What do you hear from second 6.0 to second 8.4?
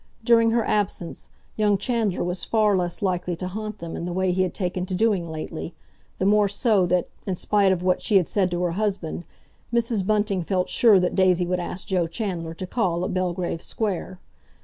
the more so that, in spite of what she had